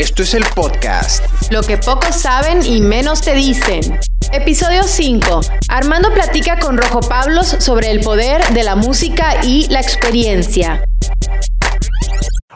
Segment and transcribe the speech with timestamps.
[0.00, 1.22] Esto es el podcast.
[1.50, 4.00] Lo que pocos saben y menos te dicen.
[4.32, 5.42] Episodio 5.
[5.68, 10.82] Armando platica con Rojo Pablos sobre el poder de la música y la experiencia.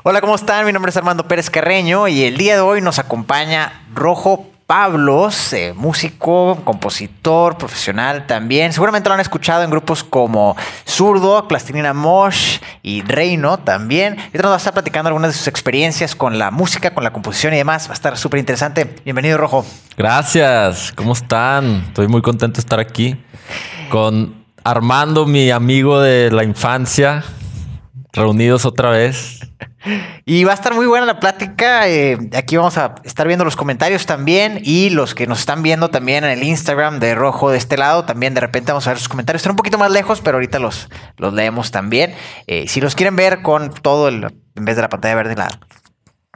[0.05, 0.65] Hola, ¿cómo están?
[0.65, 5.55] Mi nombre es Armando Pérez Carreño y el día de hoy nos acompaña Rojo Pablos,
[5.75, 8.73] músico, compositor, profesional también.
[8.73, 10.57] Seguramente lo han escuchado en grupos como
[10.87, 14.17] Zurdo, Plastilina Mosh y Reino también.
[14.33, 17.13] Y nos va a estar platicando algunas de sus experiencias con la música, con la
[17.13, 17.89] composición y demás.
[17.89, 18.95] Va a estar súper interesante.
[19.05, 19.67] Bienvenido, Rojo.
[19.99, 20.93] Gracias.
[20.93, 21.85] ¿Cómo están?
[21.89, 23.23] Estoy muy contento de estar aquí
[23.91, 27.23] con Armando, mi amigo de la infancia,
[28.15, 29.41] reunidos otra vez.
[30.25, 31.89] Y va a estar muy buena la plática.
[31.89, 35.91] Eh, aquí vamos a estar viendo los comentarios también y los que nos están viendo
[35.91, 38.05] también en el Instagram de Rojo de este lado.
[38.05, 39.41] También de repente vamos a ver sus comentarios.
[39.41, 42.15] Están un poquito más lejos, pero ahorita los, los leemos también.
[42.47, 44.25] Eh, si los quieren ver con todo el,
[44.55, 45.49] en vez de la pantalla verde, la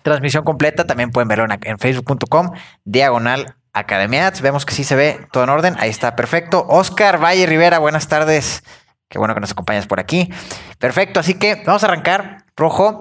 [0.02, 2.52] transmisión completa, también pueden verlo en, facebook.com,
[2.84, 5.77] diagonal Academia Vemos que sí se ve todo en orden.
[5.78, 6.66] Ahí está, perfecto.
[6.68, 8.62] Oscar Valle Rivera, buenas tardes.
[9.08, 10.30] Qué bueno que nos acompañas por aquí.
[10.78, 12.98] Perfecto, así que vamos a arrancar, Rojo.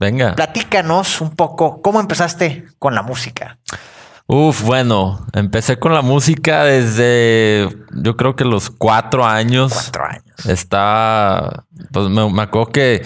[0.00, 0.34] Venga.
[0.34, 3.58] Platícanos un poco cómo empezaste con la música.
[4.26, 9.72] Uf, bueno, empecé con la música desde yo creo que los cuatro años.
[9.72, 10.46] Cuatro años.
[10.46, 13.02] Estaba, pues me, acuerdo que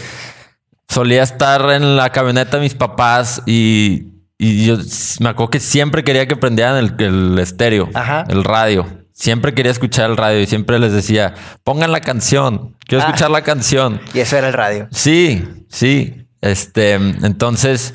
[0.89, 4.77] solía estar en la camioneta de mis papás y, yo
[5.21, 7.89] me acuerdo que siempre quería que prendieran el, el estéreo,
[8.29, 9.02] el radio.
[9.13, 13.07] Siempre quería escuchar el radio y siempre les decía, pongan la canción, quiero ah.
[13.07, 14.01] escuchar la canción.
[14.15, 14.89] Y eso era el radio.
[14.91, 16.27] Sí, sí.
[16.41, 17.95] Este, entonces,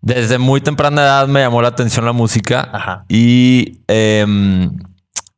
[0.00, 4.76] desde muy temprana edad me llamó la atención la música y, em,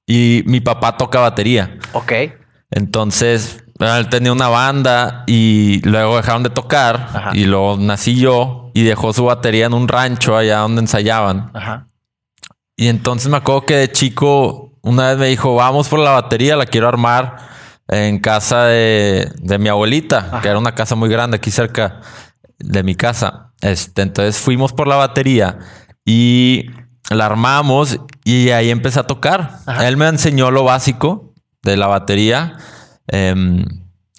[0.07, 1.79] y mi papá toca batería.
[1.93, 2.13] Ok.
[2.71, 8.83] Entonces, él tenía una banda y luego dejaron de tocar y luego nací yo y
[8.83, 11.51] dejó su batería en un rancho allá donde ensayaban.
[11.55, 11.89] Ajá.
[12.77, 16.57] Y entonces me acuerdo que de chico una vez me dijo, vamos por la batería,
[16.57, 17.37] la quiero armar
[17.89, 22.01] en casa de, de mi abuelita, que era una casa muy grande aquí cerca
[22.59, 23.53] de mi casa.
[23.61, 25.59] Este, entonces fuimos por la batería
[26.05, 26.67] y
[27.11, 29.59] la armamos y ahí empecé a tocar.
[29.83, 32.57] Él me enseñó lo básico de la batería.
[33.09, 33.65] Em,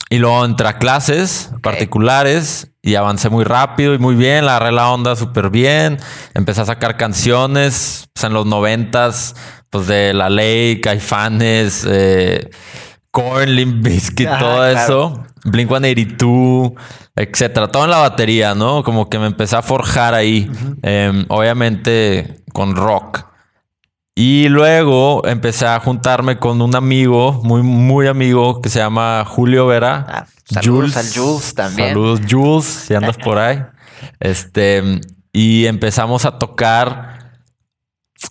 [0.09, 4.45] y luego entré a clases particulares y avancé muy rápido y muy bien.
[4.45, 5.99] La agarré la onda súper bien.
[6.33, 9.35] Empecé a sacar canciones pues, en los noventas,
[9.71, 12.51] pues de La Ley, Caifanes, eh,
[13.09, 15.23] Korn, Limp Bizkit, todo eso.
[15.43, 16.73] Blink 182,
[17.15, 17.67] etcétera.
[17.67, 18.83] Todo en la batería, ¿no?
[18.83, 20.51] Como que me empecé a forjar ahí.
[20.83, 23.25] Em, obviamente con rock.
[24.13, 29.67] Y luego empecé a juntarme con un amigo, muy, muy amigo, que se llama Julio
[29.67, 30.05] Vera.
[30.07, 31.89] Ah, saludos al Jules también.
[31.89, 33.63] Saludos, Jules, si andas por ahí.
[34.19, 34.99] Este,
[35.31, 37.20] y empezamos a tocar.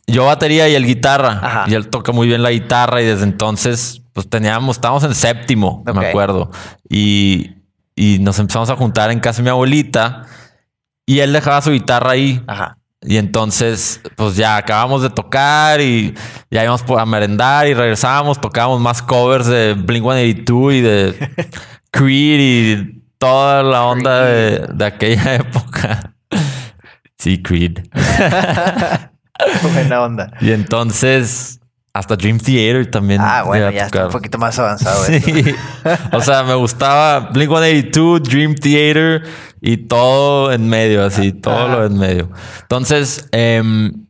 [0.06, 1.64] Yo batería y él guitarra.
[1.66, 5.82] Y él toca muy bien la guitarra y desde entonces pues teníamos, estábamos en séptimo,
[5.94, 6.50] me acuerdo.
[6.88, 7.56] Y,
[8.20, 10.22] nos empezamos a juntar en casa de mi abuelita
[11.04, 12.42] y él dejaba su guitarra ahí.
[12.46, 12.78] Ajá.
[13.02, 16.14] Y entonces, pues ya acabamos de tocar y
[16.50, 21.48] ya íbamos a merendar y regresábamos, tocábamos más covers de Blink 182 y de
[21.90, 26.14] Creed y toda la onda de, de aquella época.
[27.18, 27.80] Sí, Creed.
[29.74, 30.32] Buena onda.
[30.40, 31.60] Y entonces,
[31.92, 33.20] hasta Dream Theater también.
[33.20, 35.04] Ah, bueno, ya está un poquito más avanzado.
[35.04, 35.44] Sí.
[36.12, 39.22] o sea, me gustaba Blink 182, Dream Theater
[39.60, 42.30] y todo en medio, así, todo lo en medio.
[42.62, 44.06] Entonces, em,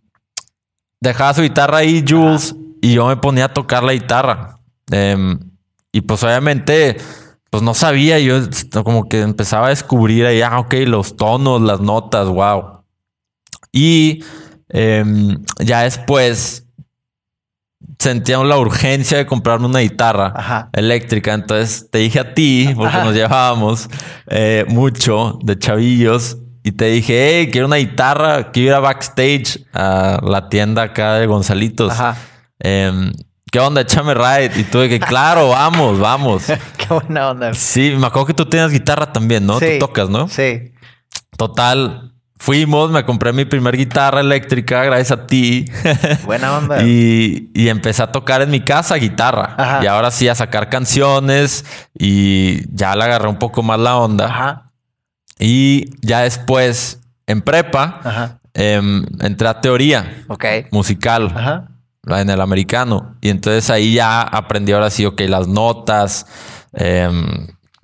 [1.01, 4.59] dejaba su guitarra ahí, Jules, y yo me ponía a tocar la guitarra.
[4.91, 5.39] Em,
[5.91, 6.99] y pues, obviamente,
[7.51, 8.41] pues no sabía, yo
[8.85, 12.83] como que empezaba a descubrir ahí, ah, ok, los tonos, las notas, wow.
[13.73, 14.23] Y
[14.71, 16.67] em, ya después
[17.99, 21.35] sentía la urgencia de comprarme una guitarra eléctrica.
[21.35, 23.89] Entonces te dije a ti, porque nos llevábamos
[24.27, 29.65] eh, mucho de chavillos, y te dije, hey, quiero una guitarra, quiero ir a backstage
[29.73, 31.95] a la tienda acá de Gonzalitos.
[32.59, 33.13] Em,
[33.51, 33.81] ¿Qué onda?
[33.81, 34.61] Échame ride.
[34.61, 36.45] Y tú que, claro, vamos, vamos.
[36.77, 37.55] Qué buena onda.
[37.55, 39.59] Sí, me acuerdo que tú tienes guitarra también, ¿no?
[39.59, 40.29] Tú tocas, ¿no?
[40.29, 40.73] Sí.
[41.37, 45.67] Total, Fuimos, me compré mi primer guitarra eléctrica gracias a ti.
[46.25, 46.83] Buena onda.
[46.83, 49.81] y, empecé a tocar en mi casa guitarra.
[49.83, 54.25] Y ahora sí a sacar canciones y ya le agarré un poco más la onda.
[54.25, 54.73] Ajá.
[55.39, 60.25] Y ya después, en prepa, em, entré a teoría
[60.71, 61.69] musical Ajá.
[62.07, 63.17] en el americano.
[63.21, 66.25] Y entonces ahí ya aprendí ahora sí, ok, las notas.
[66.73, 67.07] Eh,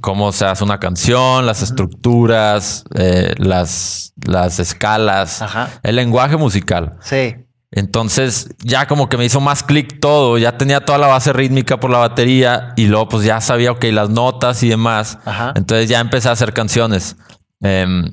[0.07, 5.45] cómo se hace una canción, las estructuras, eh, las, las escalas,
[5.83, 6.95] el lenguaje musical.
[7.01, 7.35] Sí.
[7.73, 11.81] Entonces ya como que me hizo más clic todo, ya tenía toda la base rítmica
[11.81, 15.19] por la batería y luego pues ya sabía, ok, las notas y demás.
[15.57, 17.17] Entonces ya empecé a hacer canciones.
[17.61, 18.05] Em,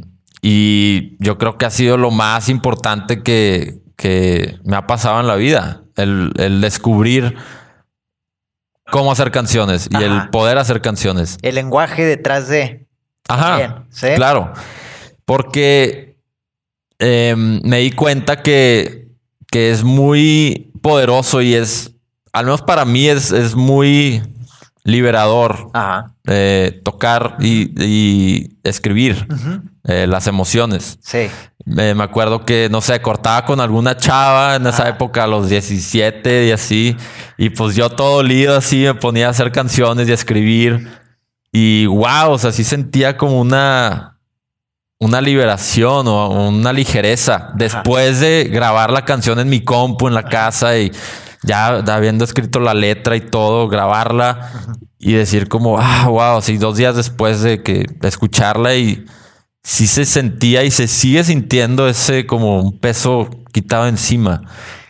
[0.42, 5.28] y yo creo que ha sido lo más importante que, que me ha pasado en
[5.28, 7.36] la vida, el, el descubrir
[8.92, 11.38] cómo hacer canciones y el poder hacer canciones.
[11.42, 12.86] El lenguaje detrás de...
[13.28, 13.86] Ajá,
[14.16, 14.52] claro.
[15.26, 16.18] Porque
[17.00, 19.04] em, me di cuenta que
[19.54, 21.92] que es muy poderoso y es,
[22.32, 24.24] al menos para mí, es, es muy
[24.84, 25.72] liberador
[26.28, 29.28] eh, tocar y, escribir
[29.86, 31.00] eh, las emociones.
[31.02, 31.30] Sí.
[31.66, 36.48] me acuerdo que, no sé, cortaba con alguna chava en esa época, a los 17
[36.48, 36.98] y así.
[37.38, 40.88] Y pues yo todo lío así me ponía a hacer canciones y a escribir.
[41.52, 44.14] Y wow, o sea, sí sentía como una
[45.04, 50.24] una liberación o una ligereza después de grabar la canción en mi compu en la
[50.24, 50.92] casa y
[51.44, 54.52] ya habiendo escrito la letra y todo, grabarla
[55.00, 59.06] y decir como, ah, wow, sí, dos días después de que escucharla y
[59.64, 64.44] sí se sentía y se sigue sintiendo ese como un peso quitado encima.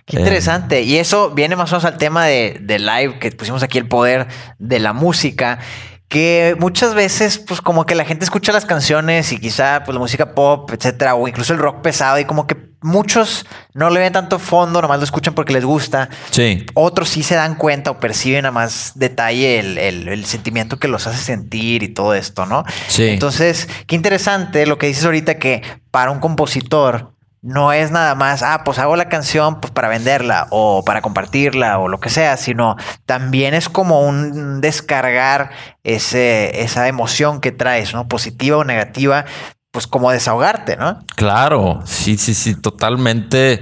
[0.06, 0.82] Qué interesante.
[0.82, 3.88] y eso viene más o menos al tema de, de live que pusimos aquí el
[3.88, 4.28] poder
[4.60, 5.60] de la música
[6.08, 10.00] que muchas veces, pues como que la gente escucha las canciones y quizá pues la
[10.00, 14.14] música pop, etcétera, o incluso el rock pesado y como que muchos no le ven
[14.14, 16.10] tanto fondo, nomás lo escuchan porque les gusta.
[16.30, 16.66] Sí.
[16.76, 21.08] Otros sí se dan cuenta o perciben a más detalle el, el sentimiento que los
[21.08, 22.64] hace sentir y todo esto, ¿no?
[22.88, 23.08] Sí.
[23.08, 27.13] Entonces, qué interesante lo que dices ahorita que para un compositor
[27.44, 31.78] no es nada más, ah, pues hago la canción pues, para venderla o para compartirla
[31.78, 35.52] o lo que sea, sino también es como un descargar
[35.84, 38.08] ese, esa emoción que traes, ¿no?
[38.08, 39.26] Positiva o negativa,
[39.72, 41.04] pues como desahogarte, ¿no?
[41.18, 43.62] Claro, sí, sí, sí, totalmente.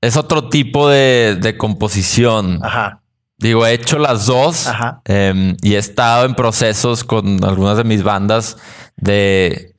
[0.00, 2.64] Es otro tipo de, composición.
[2.64, 3.02] Ajá.
[3.36, 4.68] Digo, he hecho las dos
[5.04, 8.56] em, y he estado en procesos con algunas de mis bandas
[8.96, 9.69] de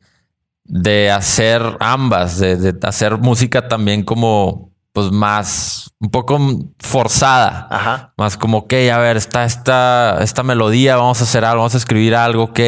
[0.73, 6.39] de hacer ambas, de, hacer música también como, pues más, un poco
[6.79, 7.68] forzada.
[7.69, 8.13] Ajá.
[8.15, 11.77] Más como, ok, a ver, está esta, esta melodía, vamos a hacer algo, vamos a
[11.77, 12.59] escribir algo, ok.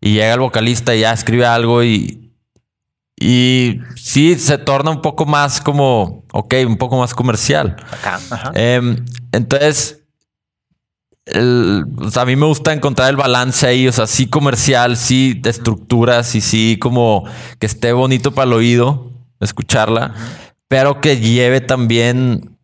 [0.00, 2.32] Y llega el vocalista y ya escribe algo y,
[3.20, 7.76] y sí, se torna un poco más como, ok, un poco más comercial.
[8.54, 10.05] Em, entonces,
[11.34, 16.34] a mí me gusta encontrar el balance ahí, o sea, sí comercial, sí de estructuras
[16.34, 17.24] y sí como
[17.58, 20.14] que esté bonito para el oído escucharla,
[20.68, 22.56] pero que lleve también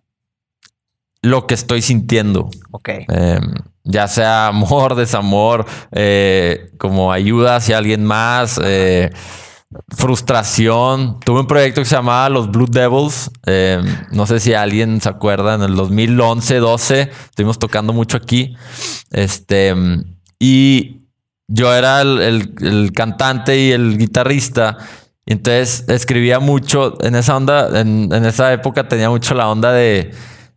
[1.23, 2.51] lo que estoy sintiendo.
[2.71, 2.89] Ok.
[3.09, 3.55] Em,
[3.85, 8.61] ya sea amor, desamor, eh, como ayuda hacia alguien más.
[8.63, 9.11] Eh,
[9.97, 11.21] frustración.
[11.21, 13.31] Tuve un proyecto que se llamaba Los Blue Devils.
[13.47, 18.57] Eh, no sé si alguien se acuerda, en el 2011, 12, estuvimos tocando mucho aquí.
[19.11, 19.75] Este,
[20.39, 21.03] y
[21.49, 24.79] yo era el, cantante y el guitarrista.
[25.27, 30.13] Y entonces escribía mucho en esa onda, en, esa época tenía mucho la onda de,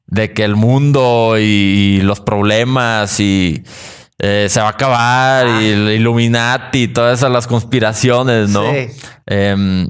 [0.07, 3.63] de que el mundo y los problemas y
[4.19, 8.63] eh, se va a acabar y el Illuminati y todas esas las conspiraciones, ¿no?
[8.71, 8.87] Sí.
[9.25, 9.89] Em,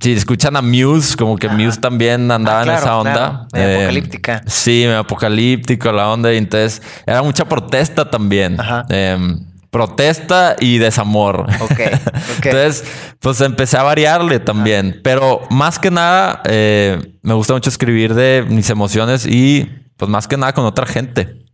[0.00, 3.48] si escuchan a Muse, como que Muse también andaba en ah, esa onda.
[3.52, 4.42] Em, apocalíptica.
[4.46, 6.32] Sí, apocalíptico la onda.
[6.32, 8.56] Y entonces era mucha protesta también.
[8.88, 11.46] Em, protesta y desamor.
[11.60, 11.80] Ok.
[12.44, 12.84] entonces,
[13.18, 15.00] pues empecé a variarle también.
[15.02, 20.28] Pero más que nada, eh, me gusta mucho escribir de mis emociones y pues más
[20.28, 21.44] que nada con otra gente.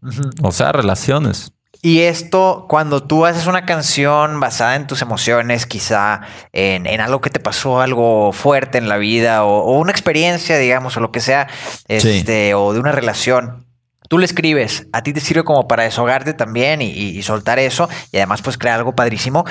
[0.43, 1.53] O sea, relaciones.
[1.83, 6.21] Y esto, cuando tú haces una canción basada en tus emociones, quizá
[6.53, 11.01] en, algo que te pasó, algo fuerte en la vida o, una experiencia, digamos, o
[11.01, 11.49] lo que sea,
[11.89, 13.65] este, o de una relación,
[14.11, 18.17] tú le escribes, a ti te sirve como para desahogarte también y, soltar eso y
[18.17, 19.45] además pues crear algo padrísimo.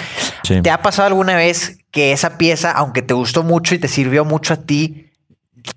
[0.62, 4.25] ¿Te ha pasado alguna vez que esa pieza, aunque te gustó mucho y te sirvió
[4.25, 5.09] mucho a ti,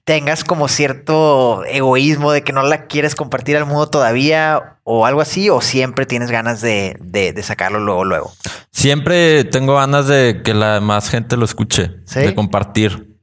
[0.05, 5.21] tengas como cierto egoísmo de que no la quieres compartir al mundo todavía o algo
[5.21, 8.33] así, o siempre tienes ganas de, sacarlo luego, luego.
[8.71, 13.17] Siempre tengo ganas de que la más gente lo escuche, de compartir.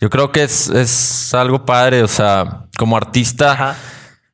[0.00, 3.76] Yo creo que es, algo padre, o sea, como artista,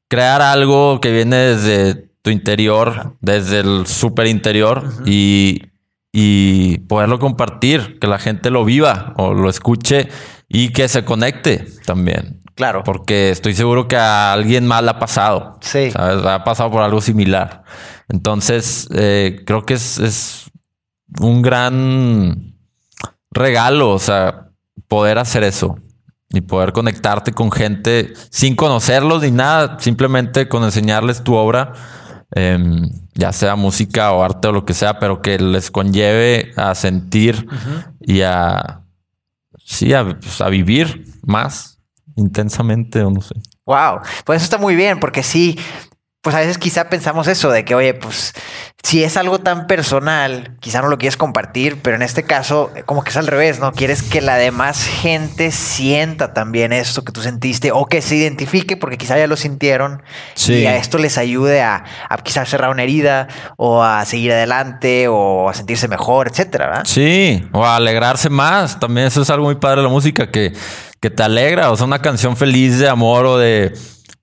[0.08, 5.62] crear algo que viene desde tu interior, desde el super interior y,
[6.10, 10.08] y poderlo compartir, que la gente lo viva o lo escuche
[10.52, 12.42] y que se conecte también.
[12.54, 12.84] Claro.
[12.84, 15.58] Porque estoy seguro que a alguien más le ha pasado.
[15.62, 15.90] Sí.
[15.90, 16.24] ¿sabes?
[16.24, 17.64] Ha pasado por algo similar.
[18.08, 20.50] Entonces, eh, creo que es,
[21.20, 22.54] un gran
[23.30, 24.48] regalo, o sea,
[24.88, 25.78] poder hacer eso
[26.30, 31.74] y poder conectarte con gente sin conocerlos ni nada, simplemente con enseñarles tu obra,
[32.34, 36.74] em, ya sea música o arte o lo que sea, pero que les conlleve a
[36.74, 37.46] sentir
[38.00, 38.81] y a,
[39.64, 41.78] sí, pues, a, vivir más
[42.16, 43.34] intensamente o no sé.
[43.64, 45.58] Wow, pues eso está muy bien, porque sí,
[46.22, 48.32] pues a veces quizá pensamos eso de que, oye, pues
[48.84, 53.02] si es algo tan personal, quizá no lo quieres compartir, pero en este caso, como
[53.02, 53.72] que es al revés, ¿no?
[53.72, 58.76] Quieres que la demás gente sienta también esto que tú sentiste o que se identifique
[58.76, 60.04] porque quizá ya lo sintieron
[60.46, 63.26] y a esto les ayude a, a quizás cerrar una herida
[63.56, 66.84] o a seguir adelante o a sentirse mejor, etcétera, ¿verdad?
[66.84, 68.78] Sí, o a alegrarse más.
[68.78, 70.52] También eso es algo muy padre de la música que,
[71.00, 73.74] que te alegra, o sea, una canción feliz de amor o de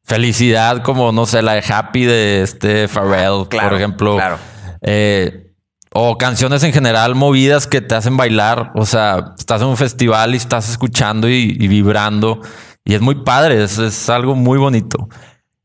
[0.10, 4.16] felicidad, como no sé, la de Happy de este Pharrell, por ejemplo.
[4.16, 4.40] Claro.
[4.82, 5.54] Eh,
[5.92, 8.72] o canciones en general movidas que te hacen bailar.
[8.74, 12.42] O sea, estás en un festival y estás escuchando y, vibrando.
[12.84, 15.10] Y es muy padre, es, algo muy bonito.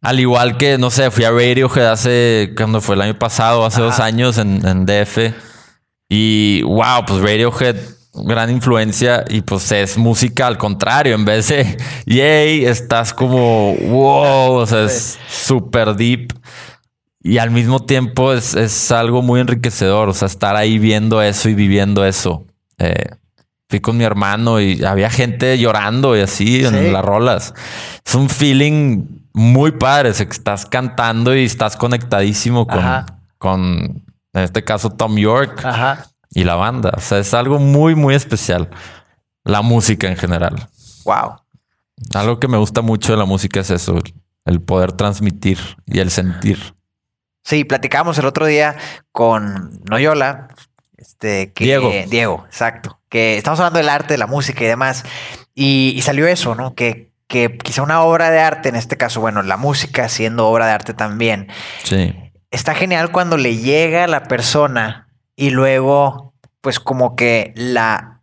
[0.02, 3.80] Al igual que, no sé, fui a Radiohead hace, cuando fue el año pasado, hace
[3.80, 5.34] dos años en, en DF.
[6.10, 7.76] Y wow, pues Radiohead
[8.14, 14.52] gran influencia y pues es música al contrario, en vez de yay, estás como wow,
[14.54, 16.32] o sea, es súper deep
[17.22, 21.54] y al mismo tiempo es, algo muy enriquecedor, o sea, estar ahí viendo eso y
[21.54, 22.44] viviendo eso.
[22.78, 23.16] Eh,
[23.68, 27.54] fui con mi hermano y había gente llorando y así en las rolas.
[28.04, 32.84] Es un feeling muy padre, es que estás cantando y estás conectadísimo con,
[33.38, 34.04] con
[34.34, 35.64] en este caso, Tom York.
[35.64, 36.92] Ajá y la banda.
[36.96, 38.68] O sea, es algo muy, muy especial.
[39.44, 40.68] La música en general.
[41.04, 41.36] Wow.
[42.14, 43.98] Algo que me gusta mucho de la música es eso,
[44.44, 46.74] el poder transmitir y el sentir.
[47.44, 48.76] Sí, platicamos el otro día
[49.12, 50.48] con Noyola,
[50.96, 51.92] este, que, Diego.
[52.08, 52.98] Diego, exacto.
[53.08, 55.04] Que estamos hablando del arte, de la música y demás.
[55.54, 56.74] Y, salió eso, ¿no?
[56.74, 60.66] Que, que quizá una obra de arte, en este caso, bueno, la música siendo obra
[60.66, 61.48] de arte también.
[61.84, 62.14] Sí.
[62.50, 65.03] Está genial cuando le llega a la persona
[65.36, 68.22] y luego, pues como que la,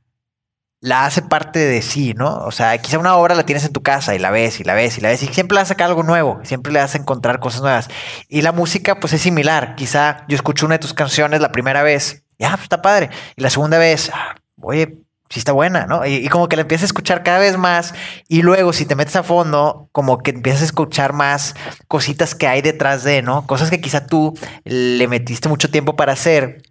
[0.79, 2.37] la hace parte de sí, ¿no?
[2.45, 4.73] O sea, quizá una obra la tienes en tu casa y la ves y la
[4.73, 6.95] ves y la ves y siempre le vas a sacar algo nuevo, siempre le vas
[6.95, 7.89] a encontrar cosas nuevas.
[8.27, 9.75] Y la música, pues es similar.
[9.75, 13.09] Quizá yo escucho una de tus canciones la primera vez, ya, pues está padre.
[13.35, 14.97] Y la segunda vez, ah, oye,
[15.31, 16.05] sí está buena, ¿no?
[16.05, 17.93] Y, como que la empiezas a escuchar cada vez más
[18.27, 21.55] y luego si te metes a fondo, como que empiezas a escuchar más
[21.87, 23.47] cositas que hay detrás de, ¿no?
[23.47, 26.61] Cosas que quizá tú le metiste mucho tiempo para hacer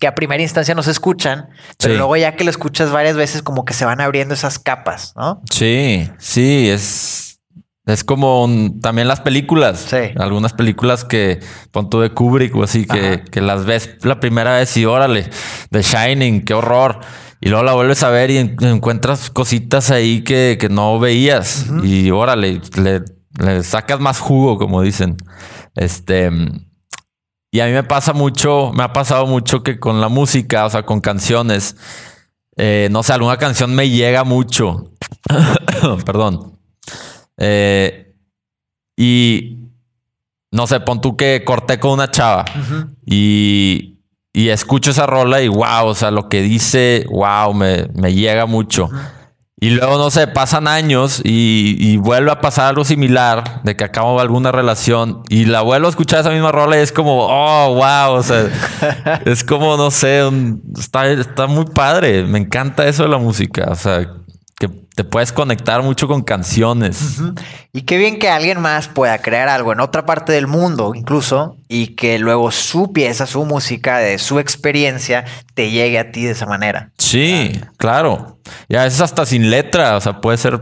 [0.00, 3.42] que a primera instancia no se escuchan, pero luego ya que lo escuchas varias veces
[3.42, 5.42] como que se van abriendo esas capas, ¿no?
[5.50, 7.38] Sí, sí, es,
[7.84, 8.48] es como
[8.80, 9.86] también las películas.
[9.90, 10.14] Sí.
[10.16, 11.40] Algunas películas que
[11.70, 15.28] pon tú de Kubrick o así, que, que, las ves la primera vez y órale,
[15.70, 17.00] The Shining, qué horror.
[17.42, 21.66] Y luego la vuelves a ver y encuentras cositas ahí que, que no veías.
[21.82, 23.02] Y órale, le,
[23.38, 25.18] le sacas más jugo, como dicen.
[25.74, 26.30] Este
[27.50, 30.70] y a mí me pasa mucho, me ha pasado mucho que con la música, o
[30.70, 31.76] sea, con canciones,
[32.56, 34.92] eh, no sé, alguna canción me llega mucho.
[36.06, 36.58] Perdón.
[37.36, 38.14] Eh,
[38.96, 39.70] y
[40.52, 42.44] no sé, pon tú que corté con una chava
[43.04, 43.98] y,
[44.32, 48.46] y, escucho esa rola y wow, o sea, lo que dice, wow, me, me llega
[48.46, 48.90] mucho.
[49.62, 54.18] Y luego, no sé, pasan años y, vuelve a pasar algo similar, de que acabo
[54.18, 58.14] alguna relación y la vuelvo a escuchar esa misma rola y es como, oh, wow,
[58.16, 58.48] o sea,
[59.26, 60.22] es como, no sé,
[60.78, 64.08] está, está muy padre, me encanta eso de la música, o sea,
[64.60, 67.18] que te puedes conectar mucho con canciones.
[67.72, 71.56] Y qué bien que alguien más pueda crear algo en otra parte del mundo, incluso,
[71.66, 75.24] y que luego su pieza, su música, de su experiencia,
[75.54, 76.90] te llegue a ti de esa manera.
[76.98, 78.38] Sí, claro.
[78.68, 80.60] Y a veces hasta sin letra, o sea, puede ser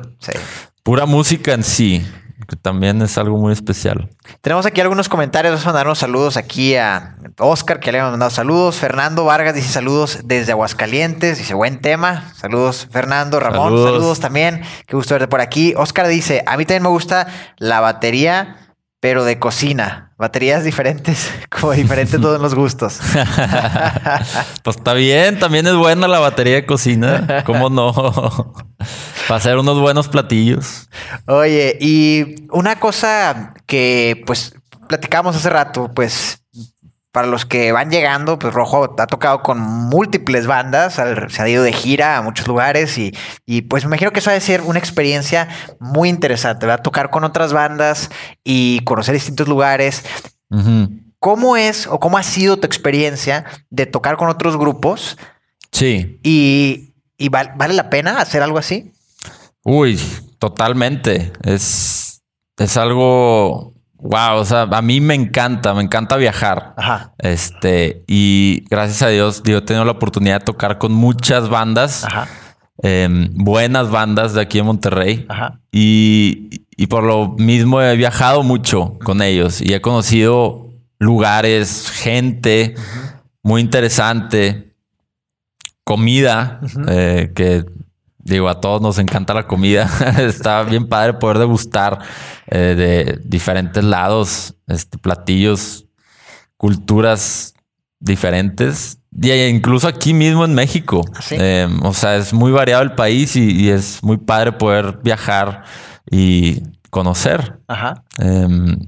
[0.85, 2.07] pura música en sí
[2.49, 4.09] que también es algo muy especial.
[4.41, 5.53] Tenemos aquí algunos comentarios.
[5.53, 8.77] Vamos a mandar unos saludos aquí a Oscar, que le hemos mandado saludos.
[8.77, 11.37] Fernando Vargas dice saludos desde Aguascalientes.
[11.37, 12.33] Dice buen tema.
[12.35, 13.39] Saludos, Fernando.
[13.39, 14.63] Ramón, saludos, también.
[14.87, 15.75] Qué gusto verte por aquí.
[15.77, 17.27] Oscar dice: A mí también me gusta
[17.59, 18.57] la batería,
[18.99, 20.15] pero de cocina.
[20.17, 22.99] Baterías diferentes, como diferentes todos los gustos.
[24.63, 27.45] pues está bien, también es buena la batería de cocina.
[27.45, 27.93] ¿Cómo no?
[29.29, 30.88] Para hacer unos buenos platillos.
[31.27, 34.55] Oye, y una cosa que pues
[34.89, 36.43] platicamos hace rato, pues
[37.13, 40.95] para los que van llegando, pues Rojo ha tocado con múltiples bandas,
[41.29, 43.15] se ha ido de gira a muchos lugares y,
[43.47, 45.49] y pues me imagino que eso ha de ser una experiencia
[45.81, 46.83] muy interesante, ¿verdad?
[46.83, 48.11] Tocar con otras bandas
[48.45, 50.05] y conocer distintos lugares.
[51.19, 55.17] ¿cómo es o cómo ha sido tu experiencia de tocar con otros grupos?
[55.73, 56.19] Sí.
[56.23, 56.93] ¿Y,
[57.29, 58.93] vale la pena hacer algo así?
[59.65, 60.01] Uy,
[60.39, 61.33] totalmente.
[61.43, 62.23] Es,
[62.57, 66.75] es algo Wow, o sea, a mí me encanta, me encanta viajar.
[66.77, 67.15] Ajá.
[67.19, 72.05] Este, y gracias a Dios, yo he tenido la oportunidad de tocar con muchas bandas,
[72.05, 72.29] Ajá.
[72.81, 75.27] Em, buenas bandas de aquí en Monterrey.
[75.29, 75.61] Ajá.
[75.73, 80.69] Y, y, por lo mismo he viajado mucho con ellos y he conocido
[81.01, 82.77] lugares, gente
[83.43, 84.77] muy interesante,
[85.83, 87.65] comida, eh, que
[88.29, 89.91] digo, a todos nos encanta la comida.
[90.19, 91.99] Está bien padre poder degustar
[92.47, 95.87] eh, de diferentes lados, este, platillos,
[96.57, 97.55] culturas
[97.99, 98.99] diferentes.
[99.21, 101.05] Y incluso aquí mismo en México.
[101.15, 105.65] ¿Ah, em, o sea, es muy variado el país y, es muy padre poder viajar
[106.11, 107.59] y conocer.
[107.67, 108.05] Ajá.
[108.19, 108.79] Em,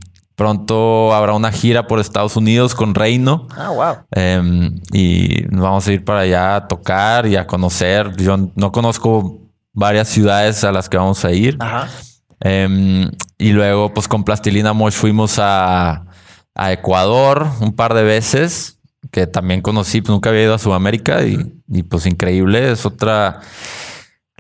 [0.40, 3.46] pronto habrá una gira por Estados Unidos con Reino.
[3.54, 3.96] Ah, wow.
[4.12, 8.16] Em, y vamos a ir para allá a tocar y a conocer.
[8.16, 9.38] Yo no conozco
[9.74, 11.58] varias ciudades a las que vamos a ir.
[11.60, 11.88] Ajá.
[12.40, 16.06] Em, y luego, pues con Plastilina Mosh fuimos a,
[16.54, 18.78] Ecuador un par de veces,
[19.10, 23.40] que también conocí, pues nunca había ido a Sudamérica y, pues increíble, es otra...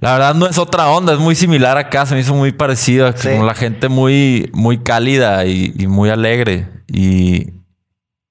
[0.00, 3.12] La verdad no es otra onda, es muy similar acá, se me hizo muy parecido,
[3.14, 6.68] con la gente muy, muy cálida y, muy alegre.
[6.88, 7.52] Y,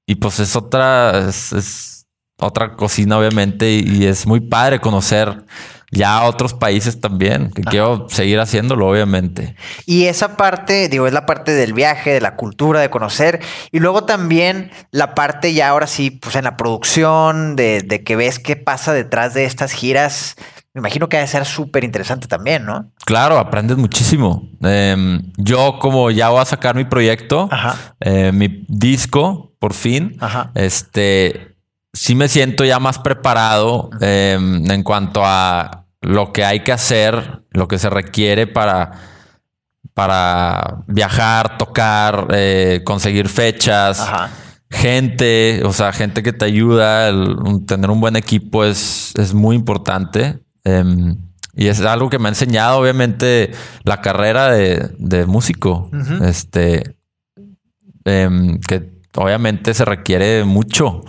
[0.08, 2.06] y, pues es otra, es,
[2.40, 5.46] otra cocina obviamente y es muy padre conocer
[5.92, 9.56] ya otros países también, que quiero seguir haciéndolo, obviamente.
[9.86, 13.80] Y esa parte, digo, es la parte del viaje, de la cultura, de conocer, y
[13.80, 18.40] luego también la parte ya ahora sí, pues en la producción, de, de que ves
[18.40, 20.36] qué pasa detrás de estas giras.
[20.74, 22.92] Me imagino que debe ser súper interesante también, ¿no?
[23.06, 24.50] Claro, aprendes muchísimo.
[24.62, 27.50] Em, yo como ya voy a sacar mi proyecto,
[28.00, 30.18] eh, mi disco, por fin,
[30.54, 31.58] este,
[31.92, 37.44] sí me siento ya más preparado em, en cuanto a lo que hay que hacer,
[37.50, 38.92] lo que se requiere para,
[39.96, 44.08] para viajar, tocar, eh, conseguir fechas.
[44.72, 47.12] Gente, o sea, gente que te ayuda,
[47.66, 50.40] tener un buen equipo es, es muy importante.
[50.64, 51.18] Em,
[51.56, 53.52] y es algo que me ha enseñado, obviamente,
[53.84, 55.90] la carrera de, músico.
[56.24, 56.96] Este,
[58.06, 61.04] em, que obviamente se requiere mucho.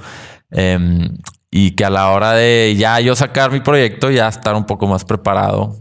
[0.51, 1.19] Em,
[1.51, 4.87] y que a la hora de ya yo sacar mi proyecto, ya estar un poco
[4.87, 5.77] más preparado,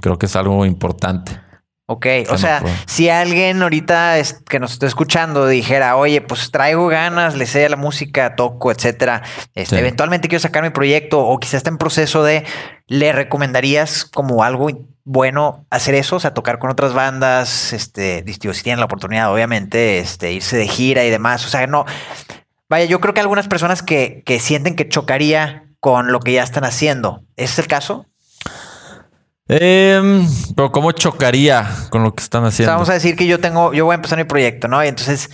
[0.00, 1.46] creo que es algo importante.
[1.88, 4.16] Ok, o sea, si alguien ahorita
[4.48, 8.72] que nos está escuchando dijera, oye, pues traigo ganas, le sé a la música, toco,
[8.72, 9.22] etcétera,
[9.54, 12.44] este, eventualmente quiero sacar mi proyecto o quizás está en proceso de,
[12.86, 14.68] ¿le recomendarías como algo
[15.04, 16.16] bueno hacer eso?
[16.16, 20.68] O sea, tocar con otras bandas, este, si tienen la oportunidad, obviamente, este, irse de
[20.68, 21.44] gira y demás.
[21.44, 21.84] O sea, no,
[22.68, 26.42] Vaya, yo creo que algunas personas que, que sienten que chocaría con lo que ya
[26.42, 27.22] están haciendo.
[27.36, 28.06] ¿Ese es el caso?
[29.48, 32.72] Em, pero ¿cómo chocaría con lo que están haciendo?
[32.72, 34.82] vamos a decir que yo tengo, yo voy a empezar mi proyecto, ¿no?
[34.84, 35.30] Y entonces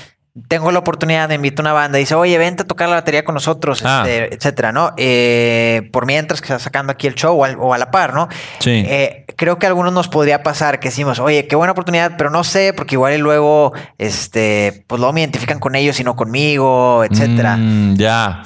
[0.48, 2.94] tengo la oportunidad de invitar a una banda y dice, oye, vente a tocar la
[2.94, 4.02] batería con nosotros, ah.
[4.04, 4.92] este, etcétera, ¿no?
[4.96, 8.28] Eh, por mientras que está sacando aquí el show o, a la par, ¿no?
[8.58, 8.82] Sí.
[8.86, 12.30] Eh, creo que a algunos nos podría pasar que decimos, oye, qué buena oportunidad, pero
[12.30, 16.16] no sé, porque igual y luego, este, pues luego me identifican con ellos y no
[16.16, 17.56] conmigo, etcétera.
[17.58, 18.42] Mm, ya.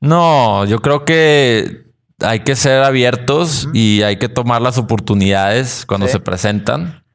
[0.00, 1.86] No, yo creo que
[2.20, 7.05] hay que ser abiertos y hay que tomar las oportunidades cuando se presentan.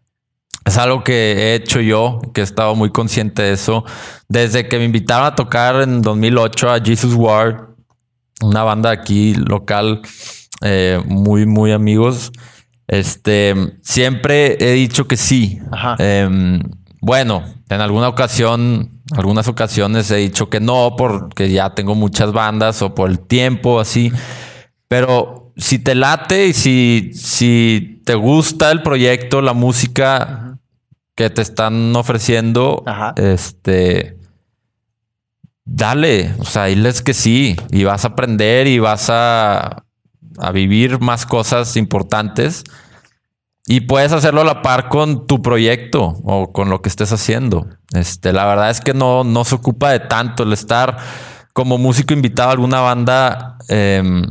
[0.66, 3.84] Es algo que he hecho yo, que he estado muy consciente de eso.
[4.28, 7.72] Desde que me invitaron a tocar en 2008 a Jesus Ward,
[8.42, 10.02] una banda aquí local,
[10.62, 12.32] eh, muy, muy amigos.
[12.88, 15.60] Este, siempre he dicho que sí.
[15.98, 16.62] Em,
[17.00, 22.82] bueno, en alguna ocasión, algunas ocasiones he dicho que no, porque ya tengo muchas bandas
[22.82, 24.12] o por el tiempo, así.
[24.88, 30.51] Pero si te late y si, si te gusta el proyecto, la música,
[31.22, 32.84] que te están ofreciendo,
[33.16, 34.18] este,
[35.66, 39.84] dale, o sea, diles que sí, y vas a aprender y vas a,
[40.40, 42.64] a vivir más cosas importantes.
[43.68, 47.68] Y puedes hacerlo a la par con tu proyecto o con lo que estés haciendo.
[47.94, 50.98] Este, la verdad es que no, no se ocupa de tanto el estar
[51.54, 53.60] como músico invitado a alguna banda.
[53.68, 54.24] Em,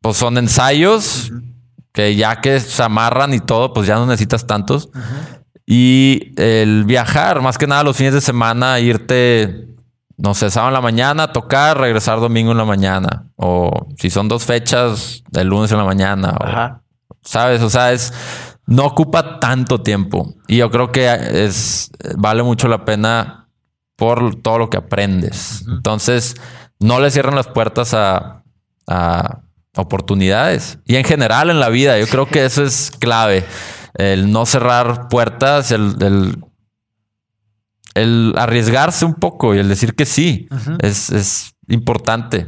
[0.00, 1.30] pues son ensayos
[1.92, 4.88] que ya que se amarran y todo, pues ya no necesitas tantos.
[5.66, 9.68] Y el viajar, más que nada los fines de semana, irte,
[10.16, 13.28] no sé, sábado en la mañana, tocar, regresar domingo en la mañana.
[13.36, 16.36] O si son dos fechas, el lunes en la mañana.
[16.40, 16.82] Ajá.
[17.22, 17.62] ¿Sabes?
[17.62, 18.12] O sea, es,
[18.66, 20.34] no ocupa tanto tiempo.
[20.48, 21.12] Y yo creo que
[21.44, 23.48] es, vale mucho la pena
[23.96, 25.64] por todo lo que aprendes.
[25.68, 26.34] Entonces,
[26.80, 28.38] no le cierran las puertas a,
[29.74, 30.78] oportunidades.
[30.84, 33.44] Y en general en la vida, yo creo que eso es clave.
[33.94, 36.36] El no cerrar puertas, el,
[37.94, 40.48] el, arriesgarse un poco y el decir que sí,
[40.80, 42.46] es, es importante.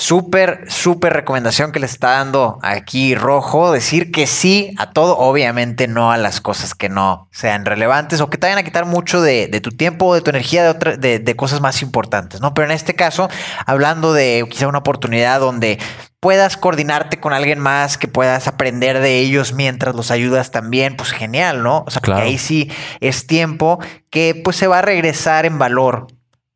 [0.00, 3.70] Súper, súper recomendación que le está dando aquí Rojo.
[3.70, 8.30] Decir que sí a todo, obviamente no a las cosas que no sean relevantes o
[8.30, 11.60] que te vayan a quitar mucho de, tu tiempo, de tu energía, de, de, cosas
[11.60, 12.54] más importantes, ¿no?
[12.54, 13.28] Pero en este caso,
[13.66, 15.78] hablando de quizá una oportunidad donde
[16.20, 21.10] puedas coordinarte con alguien más, que puedas aprender de ellos mientras los ayudas también, pues
[21.10, 21.84] genial, ¿no?
[21.86, 23.78] O sea, que ahí sí es tiempo
[24.10, 26.06] que pues se va a regresar en valor.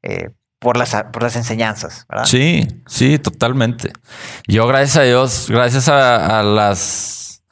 [0.02, 0.28] Eh,
[0.64, 2.06] por las, por las enseñanzas.
[2.08, 2.24] ¿verdad?
[2.24, 3.92] Sí, sí, totalmente.
[4.48, 7.42] Yo, gracias a Dios, gracias a, las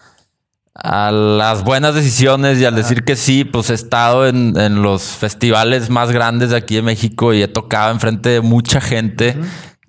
[0.75, 5.91] a las buenas decisiones y al decir que sí, pues he estado en, los festivales
[5.91, 9.37] más grandes de aquí de México y he tocado enfrente de mucha gente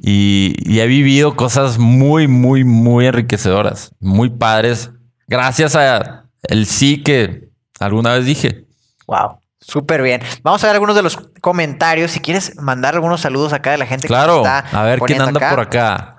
[0.06, 4.92] y, y, he vivido cosas muy, muy, muy enriquecedoras, muy padres,
[5.28, 7.48] gracias a el sí que
[7.80, 8.66] alguna vez dije.
[9.08, 9.39] Wow.
[9.66, 10.22] Súper bien.
[10.44, 12.12] Vamos a ver algunos de los comentarios.
[12.12, 14.60] Si quieres mandar algunos saludos acá de la gente claro, que está.
[14.60, 16.18] A ver quién anda por acá.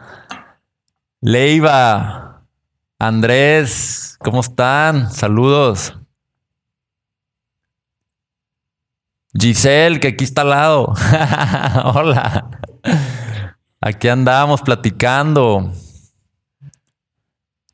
[1.21, 2.43] Leiva,
[2.99, 5.11] Andrés, ¿cómo están?
[5.11, 5.99] Saludos.
[9.39, 10.95] Giselle, que aquí está al lado.
[11.85, 12.49] Hola.
[13.87, 15.71] Aquí andamos platicando.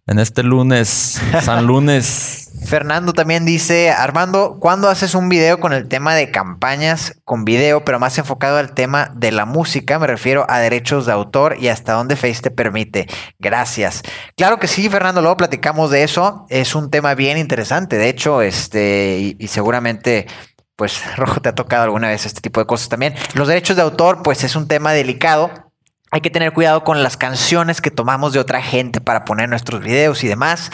[0.09, 2.51] En este lunes, San Lunes.
[2.67, 7.85] Fernando también dice, Armando, ¿cuándo haces un video con el tema de campañas con video,
[7.85, 10.01] pero más enfocado al tema de la música?
[10.01, 13.07] Me refiero a derechos de autor y hasta dónde Face te permite.
[13.39, 14.03] Gracias.
[14.37, 16.45] Claro que sí, Fernando, luego platicamos de eso.
[16.49, 17.99] Es un tema bien interesante.
[17.99, 20.27] De hecho, este, y, seguramente
[20.75, 23.15] pues Rojo te ha tocado alguna vez este tipo de cosas también.
[23.35, 25.70] Los derechos de autor, pues es un tema delicado.
[26.13, 29.81] Hay que tener cuidado con las canciones que tomamos de otra gente para poner nuestros
[29.81, 30.73] videos y demás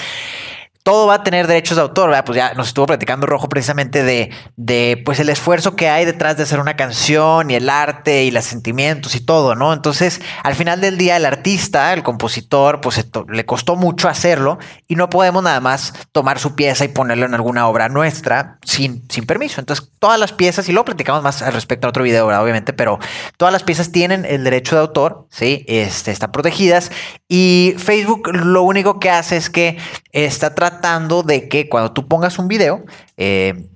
[0.87, 2.25] todo va a tener derechos de autor, ¿verdad?
[2.25, 6.37] Pues ya nos estuvo platicando Rojo precisamente de, de, pues el esfuerzo que hay detrás
[6.37, 9.73] de hacer una canción y el arte y los sentimientos y todo, ¿no?
[9.73, 14.95] Entonces, al final del día, el artista, el compositor, pues le costó mucho hacerlo y
[14.95, 19.27] no podemos nada más tomar su pieza y ponerlo en alguna obra nuestra sin, sin
[19.27, 19.61] permiso.
[19.61, 22.29] Entonces, todas las piezas, y luego platicamos más al respecto a otro video.
[22.29, 23.01] Obviamente, pero
[23.37, 25.65] todas las piezas tienen el derecho de autor, ¿sí?
[25.67, 26.93] Este, están protegidas
[27.29, 29.79] y Facebook lo único que hace es que
[30.13, 32.85] está tratando de que cuando tú pongas un video,
[33.17, 33.69] eh,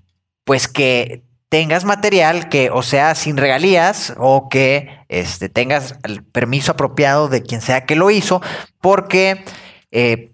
[0.44, 6.72] pues que tengas material que o sea sin regalías o que este, tengas el permiso
[6.72, 8.40] apropiado de quien sea que lo hizo,
[8.80, 9.44] porque
[9.90, 10.32] eh,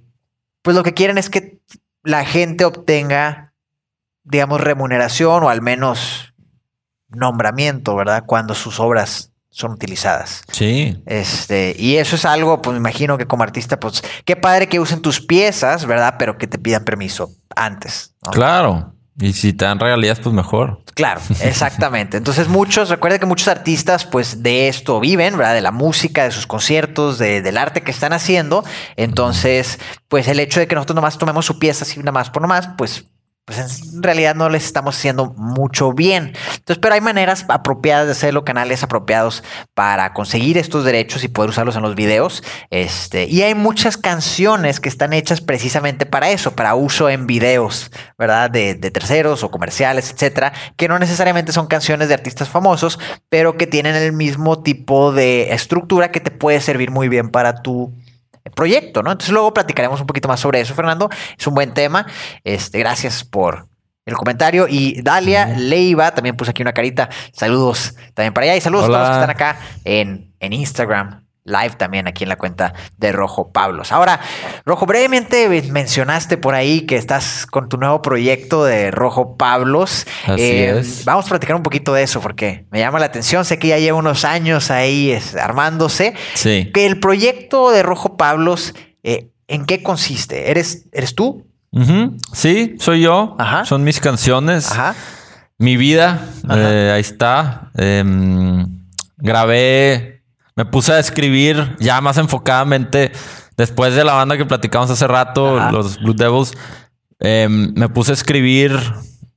[0.61, 1.59] pues lo que quieren es que
[2.03, 3.55] la gente obtenga,
[4.25, 6.35] digamos, remuneración o al menos
[7.09, 8.25] nombramiento, ¿verdad?
[8.27, 10.43] Cuando sus obras son utilizadas.
[10.53, 11.03] Sí.
[11.07, 14.81] Este, y eso es algo, pues me imagino que como artista, pues qué padre que
[14.81, 16.17] usen tus piezas, ¿verdad?
[16.19, 18.15] Pero que te pidan permiso antes.
[18.33, 18.93] Claro.
[19.19, 20.83] Y si te dan regalías, pues mejor.
[20.95, 22.19] Claro, exactamente.
[22.19, 25.55] Entonces muchos, recuerden que muchos artistas pues de esto viven, ¿verdad?
[25.55, 28.63] De la música, de sus conciertos, de, del arte que están haciendo.
[28.97, 32.43] Entonces, pues el hecho de que nosotros nomás tomemos su pieza así nada más por
[32.43, 33.07] nomás, pues
[33.47, 36.33] pues en realidad no les estamos haciendo mucho bien.
[36.49, 41.51] Entonces, pero hay maneras apropiadas de hacerlo, canales apropiados para conseguir estos derechos y poder
[41.51, 42.43] usarlos en los videos.
[42.71, 47.93] Este, y hay muchas canciones que están hechas precisamente para eso, para uso en videos,
[48.19, 48.51] ¿verdad?
[48.51, 53.57] De, de terceros o comerciales, etcétera, que no necesariamente son canciones de artistas famosos, pero
[53.57, 57.93] que tienen el mismo tipo de estructura que te puede servir muy bien para tu
[58.51, 59.13] proyecto, ¿no?
[59.13, 61.09] Entonces luego platicaremos un poquito más sobre eso, Fernando.
[61.39, 62.07] Es un buen tema.
[62.45, 63.69] Este, gracias por
[64.05, 64.67] el comentario.
[64.69, 67.09] Y Dalia Leiva también puso aquí una carita.
[67.33, 71.26] Saludos también para allá y saludos a todos los que están acá en, en Instagram
[71.47, 73.93] live también aquí en la cuenta de Rojo Pablos.
[73.93, 74.21] Ahora,
[74.65, 80.07] Rojo, brevemente mencionaste por ahí que estás con tu nuevo proyecto de Rojo Pablos.
[80.27, 81.05] Así eh, es.
[81.05, 83.45] Vamos a platicar un poquito de eso porque me llama la atención.
[83.45, 86.15] Sé que ya lleva unos años ahí armándose.
[86.35, 86.71] Sí.
[86.75, 90.51] Que el proyecto de Rojo Pablos, eh, ¿en qué consiste?
[90.51, 91.47] ¿Eres, eres tú?
[92.33, 93.37] Sí, soy yo.
[93.39, 93.65] Ajá.
[93.65, 94.73] Son mis canciones.
[94.73, 94.95] Ajá.
[95.59, 96.27] Mi vida.
[96.51, 97.71] Eh, ahí está.
[97.77, 98.85] Em,
[99.17, 100.16] grabé
[100.57, 103.13] me puse a escribir ya más enfocadamente
[103.57, 106.53] después de la banda que platicamos hace rato, los Blue Devils.
[107.21, 108.79] Em, me puse a escribir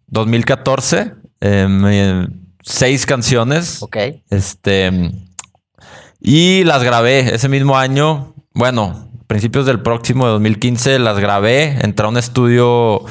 [0.08, 2.27] 2014 em,
[2.62, 3.84] seis canciones.
[3.84, 3.97] Ok.
[4.29, 5.12] Este
[6.21, 8.34] y las grabé ese mismo año.
[8.53, 11.79] Bueno, principios del próximo de 2015 las grabé.
[11.82, 13.03] Entré a un estudio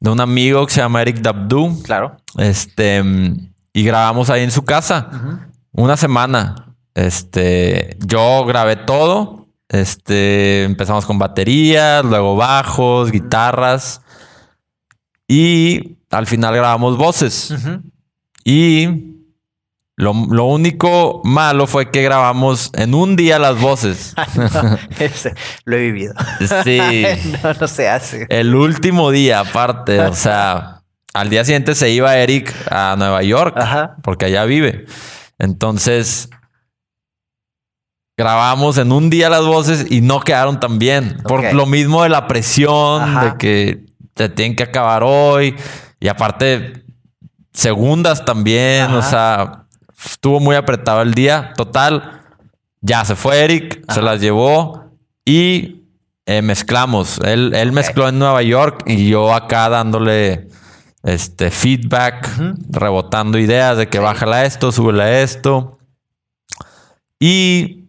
[0.00, 1.82] de un amigo que se llama Eric Dabdu.
[1.82, 2.16] Claro.
[2.38, 3.02] Este
[3.72, 5.10] y grabamos ahí en su casa.
[5.72, 6.69] Una semana.
[7.00, 9.48] Este, yo grabé todo.
[9.68, 14.02] Este, empezamos con baterías, luego bajos, guitarras.
[15.26, 17.54] Y al final grabamos voces.
[18.44, 19.14] Y
[19.96, 20.12] lo,
[20.44, 24.14] único malo fue que grabamos en un día las voces.
[25.64, 26.14] lo he vivido.
[26.64, 26.80] Sí.
[27.42, 28.26] no, no se hace.
[28.28, 30.00] El último día, aparte.
[30.00, 30.82] O sea,
[31.14, 33.56] al día siguiente se iba Eric a Nueva York
[34.02, 34.84] porque allá vive.
[35.38, 36.28] Entonces
[38.20, 41.22] grabamos en un día las voces y no quedaron tan bien.
[41.26, 45.56] Por lo mismo de la presión de que te tienen que acabar hoy.
[45.98, 46.84] Y aparte,
[47.54, 48.92] segundas también.
[48.92, 49.64] O sea,
[50.04, 51.54] estuvo muy apretado el día.
[51.56, 52.20] Total,
[52.82, 54.90] ya se fue Eric, se las llevó
[55.24, 55.86] y
[56.26, 57.20] eh, mezclamos.
[57.24, 60.48] Él, él mezcló en Nueva York y yo acá dándole
[61.04, 62.28] este feedback,
[62.68, 65.78] rebotando ideas de que bájala esto, súbela esto.
[67.18, 67.79] Y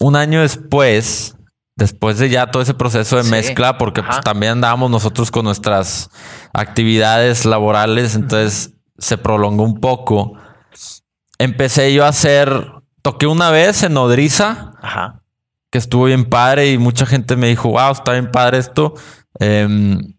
[0.00, 1.36] un año después,
[1.76, 6.10] después de ya todo ese proceso de mezcla, porque pues, también andábamos nosotros con nuestras
[6.52, 10.34] actividades laborales, entonces se prolongó un poco.
[11.38, 14.72] Empecé yo a hacer, toqué una vez en Nodriza,
[15.70, 18.94] que estuvo bien padre y mucha gente me dijo, wow, está bien padre esto.
[19.40, 20.14] Em,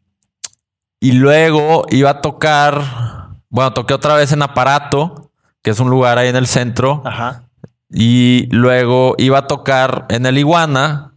[0.99, 2.81] y luego iba a tocar,
[3.49, 7.01] bueno, toqué otra vez en Aparato, que es un lugar ahí en el centro.
[7.05, 7.44] Ajá.
[7.89, 11.13] Y luego iba a tocar en el Iguana.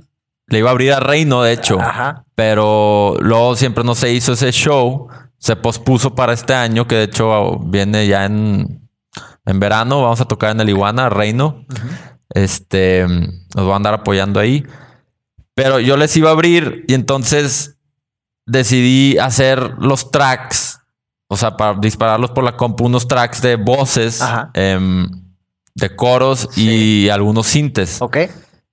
[0.46, 1.80] Le iba a abrir a Reino, de hecho.
[1.80, 2.24] Ajá.
[2.34, 5.08] Pero luego siempre no se hizo ese show.
[5.38, 8.88] Se pospuso para este año, que de hecho viene ya en,
[9.44, 10.02] en verano.
[10.02, 11.64] Vamos a tocar en el Iguana, Reino.
[12.30, 14.64] Este, nos va a andar apoyando ahí.
[15.54, 17.78] Pero yo les iba a abrir y entonces
[18.48, 20.80] decidí hacer los tracks,
[21.28, 25.06] o sea, para dispararlos por la compu, unos tracks de voces, em,
[25.78, 28.02] de coros y algunos sintes.
[28.02, 28.18] Ok.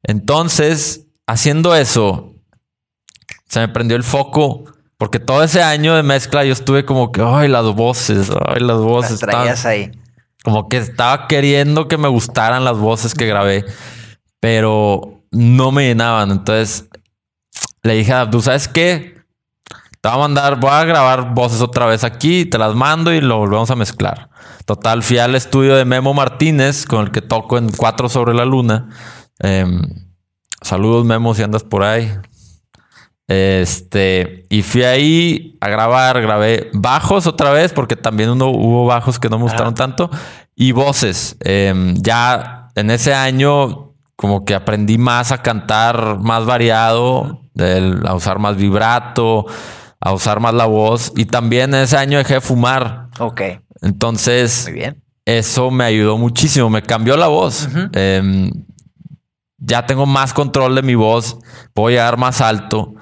[0.04, 2.34] Entonces, haciendo eso,
[3.48, 4.66] se me prendió el foco.
[4.98, 8.78] Porque todo ese año de mezcla yo estuve como que, ay, las voces, ay, las
[8.78, 9.12] voces.
[9.12, 9.92] Las traías ahí.
[10.42, 13.66] Como que estaba queriendo que me gustaran las voces que grabé,
[14.40, 16.32] pero no me llenaban.
[16.32, 16.88] Entonces
[17.84, 19.16] le dije a ¿sabes qué?
[20.00, 23.20] Te voy a mandar, voy a grabar voces otra vez aquí, te las mando y
[23.20, 24.30] lo volvemos a mezclar.
[24.66, 28.46] Total, fui al estudio de Memo Martínez, con el que toco en Cuatro sobre la
[28.46, 28.90] Luna.
[29.40, 29.82] Em,
[30.62, 32.12] saludos, Memo, si andas por ahí.
[33.28, 39.20] Este, y fui ahí a grabar, grabé bajos otra vez, porque también uno, hubo bajos
[39.20, 40.10] que no me gustaron tanto,
[40.56, 41.38] y voces.
[41.42, 47.42] Em, ya en ese año, como que aprendí más a cantar más variado,
[48.06, 49.46] a usar más vibrato
[50.06, 51.12] a usar más la voz.
[51.16, 53.10] Y también ese año dejé de fumar.
[53.20, 53.42] Ok.
[53.86, 55.04] Entonces, Muy bien.
[55.26, 56.70] eso me ayudó muchísimo.
[56.70, 57.70] Me cambió la voz.
[57.94, 58.52] Em,
[59.58, 61.38] ya tengo más control de mi voz.
[61.74, 62.96] Puedo llegar más alto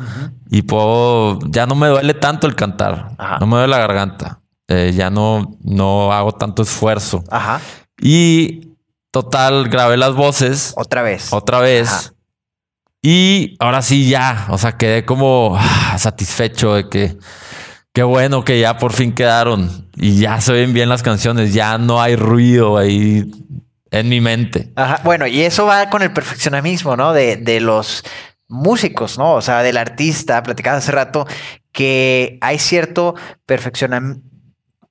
[0.50, 1.40] y puedo.
[1.50, 3.16] Ya no me duele tanto el cantar.
[3.40, 4.42] No me duele la garganta.
[4.68, 7.24] Eh, ya no, no hago tanto esfuerzo.
[7.32, 7.62] Ajá.
[8.02, 8.76] Y
[9.12, 10.74] total, grabé las voces.
[10.76, 11.32] Otra vez.
[11.32, 12.14] Otra vez.
[13.02, 17.18] Y ahora sí ya, o sea, quedé como ah, satisfecho de que
[17.94, 21.78] qué bueno que ya por fin quedaron y ya se ven bien las canciones, ya
[21.78, 23.32] no hay ruido ahí
[23.92, 24.74] en mi mente.
[24.76, 27.14] Ajá, bueno, y eso va con el perfeccionamismo, ¿no?
[27.14, 28.04] De, de los
[28.48, 29.34] músicos, ¿no?
[29.34, 31.28] O sea, del artista, platicaba hace rato
[31.72, 34.34] que hay cierto perfeccionamiento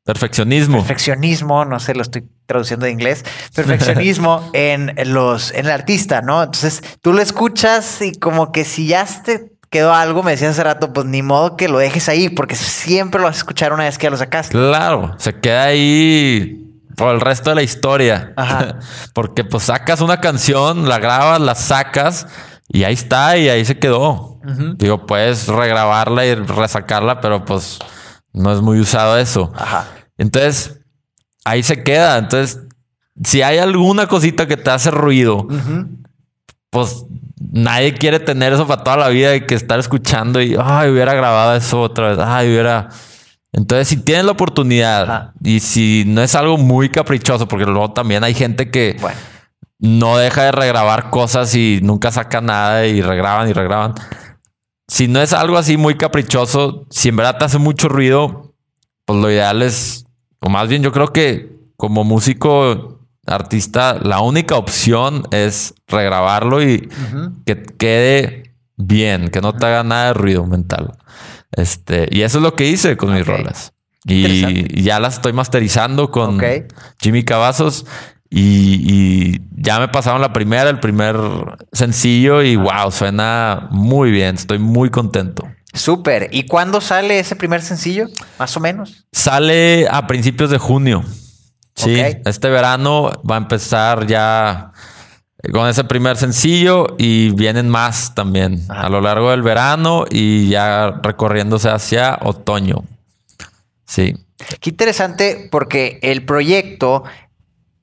[0.05, 0.79] Perfeccionismo.
[0.79, 3.25] Perfeccionismo, no sé, lo estoy traduciendo de inglés.
[3.55, 6.43] Perfeccionismo en los, en el artista, ¿no?
[6.43, 10.65] Entonces tú lo escuchas y como que si ya te quedó algo, me decías hace
[10.65, 13.85] rato, pues ni modo que lo dejes ahí, porque siempre lo vas a escuchar una
[13.85, 14.53] vez que ya lo sacaste.
[14.53, 18.35] Claro, se queda ahí por el resto de la historia.
[18.37, 18.79] Ajá.
[19.15, 22.27] porque pues sacas una canción, la grabas, la sacas
[22.69, 24.39] y ahí está y ahí se quedó.
[24.77, 27.79] Digo, puedes regrabarla y resacarla, pero pues
[28.33, 29.53] no es muy usado eso.
[29.57, 29.87] Ajá.
[30.19, 30.81] Entonces,
[31.45, 32.19] ahí se queda.
[32.19, 32.59] Entonces,
[33.25, 35.47] si hay alguna cosita que te hace ruido,
[36.71, 37.07] pues
[37.53, 41.15] nadie quiere tener eso para toda la vida y que estar escuchando y, ay, hubiera
[41.15, 42.19] grabado eso otra vez.
[42.19, 42.89] Ay, hubiera...
[43.53, 48.25] Entonces, si tienes la oportunidad y si no es algo muy caprichoso, porque luego también
[48.25, 48.97] hay gente que
[49.79, 53.93] no deja de regrabar cosas y nunca saca nada y regraban y regraban.
[54.89, 58.55] Si no es algo así muy caprichoso, si en verdad te hace mucho ruido,
[59.05, 60.07] pues lo ideal es,
[60.41, 66.89] o más bien yo creo que como músico artista, la única opción es regrabarlo y
[67.47, 70.93] que quede bien, que no te haga nada de ruido mental.
[71.53, 73.73] Este, y eso es lo que hice con mis rolas.
[74.05, 76.41] Y ya las estoy masterizando con
[77.01, 77.87] Jimmy Cavazos.
[78.35, 81.17] Y, ya me pasaron la primera, el primer
[81.73, 84.35] sencillo y wow, suena muy bien.
[84.35, 85.49] Estoy muy contento.
[85.73, 86.29] Súper.
[86.33, 88.09] ¿Y cuándo sale ese primer sencillo?
[88.39, 89.05] Más o menos.
[89.13, 91.05] Sale a principios de junio.
[91.75, 94.73] Sí, este verano va a empezar ya
[95.51, 101.01] con ese primer sencillo y vienen más también a lo largo del verano y ya
[101.03, 102.85] recorriéndose hacia otoño.
[103.87, 104.15] Sí.
[104.61, 107.05] Qué interesante porque el proyecto,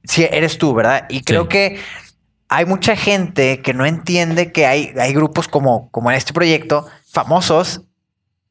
[0.03, 1.05] sí, eres tú, ¿verdad?
[1.09, 1.79] Y creo que
[2.47, 6.87] hay mucha gente que no entiende que hay, hay grupos como, como en este proyecto,
[7.11, 7.81] famosos,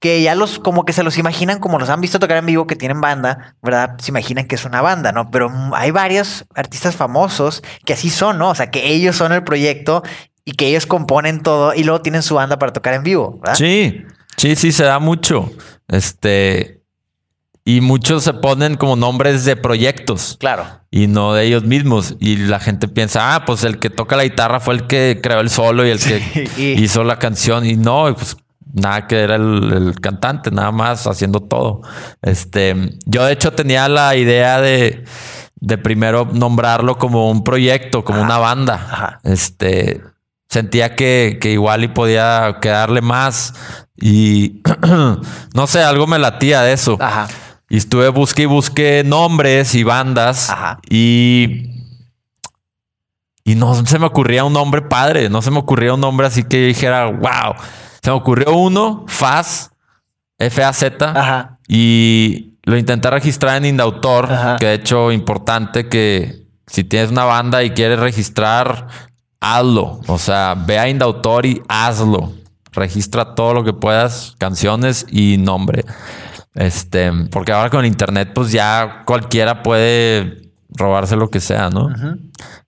[0.01, 2.67] que ya los como que se los imaginan como los han visto tocar en vivo
[2.67, 3.97] que tienen banda, ¿verdad?
[3.99, 5.31] Se imaginan que es una banda, ¿no?
[5.31, 8.51] Pero hay varios artistas famosos que así son, ¿no?
[8.51, 10.03] O sea, que ellos son el proyecto
[10.45, 13.57] y que ellos componen todo y luego tienen su banda para tocar en vivo, ¿verdad?
[13.57, 14.05] Sí,
[14.37, 15.51] sí, sí, se da mucho.
[15.89, 16.81] Este,
[17.65, 20.37] y muchos se ponen como nombres de proyectos.
[20.39, 20.65] Claro.
[20.91, 22.17] Y no de ellos mismos.
[22.21, 25.41] Y la gente piensa, ah, pues el que toca la guitarra fue el que creó
[25.41, 27.67] el solo y el que hizo la canción.
[27.67, 28.39] Y no, pues
[28.73, 31.83] nada que era el, cantante, nada más haciendo todo.
[32.23, 35.05] Este, yo de hecho tenía la idea de,
[35.57, 39.21] de primero nombrarlo como un proyecto, como una banda.
[39.25, 40.03] Este,
[40.49, 43.55] sentía que, que, igual y podía quedarle más
[43.97, 44.63] y
[45.55, 46.97] no sé, algo me latía de eso.
[47.01, 47.29] Ajá.
[47.71, 50.53] Y estuve, busqué y busqué nombres y bandas.
[50.89, 51.75] Y.
[53.45, 55.29] Y no se me ocurría un nombre padre.
[55.29, 57.55] No se me ocurría un nombre así que yo dijera, wow.
[58.09, 59.71] Se me ocurrió uno, Faz,
[60.39, 61.11] F-A-Z.
[61.11, 61.59] Ajá.
[61.69, 67.63] Y lo intenté registrar en Indautor, que de hecho importante que si tienes una banda
[67.65, 68.87] y quieres registrar,
[69.41, 70.01] hazlo.
[70.07, 72.33] O sea, ve a Indautor y hazlo.
[72.73, 75.85] Registra todo lo que puedas, canciones y nombre.
[76.55, 81.91] Este, porque ahora con internet, pues ya cualquiera puede robarse lo que sea, ¿no?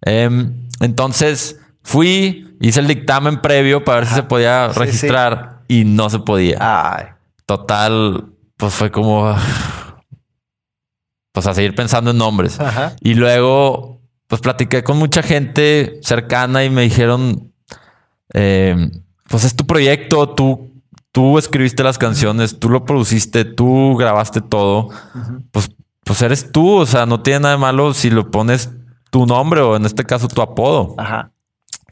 [0.03, 6.11] Em, entonces fui, hice el dictamen previo para ver si se podía registrar y no
[6.11, 7.17] se podía.
[7.47, 9.35] Total, pues fue como.
[11.33, 12.59] Pues a seguir pensando en nombres.
[13.03, 17.53] Y luego, pues platiqué con mucha gente cercana y me dijeron:
[18.33, 18.91] em,
[19.29, 20.71] Pues es tu proyecto, tú
[21.13, 24.91] tú escribiste las canciones, tú lo produciste, tú grabaste todo,
[25.51, 25.71] pues,
[26.05, 28.71] pues eres tú, o sea, no tiene nada de malo si lo pones
[29.11, 30.95] tu nombre o en este caso tu apodo.
[30.99, 31.33] Ajá.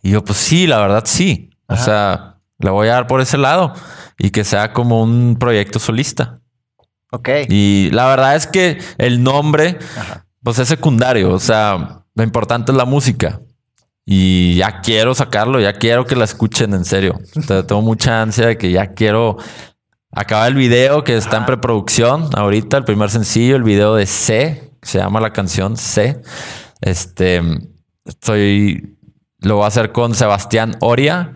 [0.02, 1.50] Y yo, pues sí, la verdad sí.
[1.66, 3.72] O sea, le voy a dar por ese lado
[4.18, 6.40] y que sea como un proyecto solista.
[7.10, 7.28] Ok.
[7.48, 9.78] Y la verdad es que el nombre,
[10.42, 11.32] pues es secundario.
[11.32, 13.40] O sea, lo importante es la música.
[14.04, 17.18] Y ya quiero sacarlo, ya quiero que la escuchen en serio.
[17.46, 19.36] tengo mucha ansia de que ya quiero
[20.10, 24.72] acabar el video que está en preproducción ahorita, el primer sencillo, el video de C,
[24.82, 26.22] se llama la canción C.
[26.80, 27.42] Este,
[28.04, 28.97] estoy,
[29.40, 31.34] lo voy a hacer con Sebastián Oria,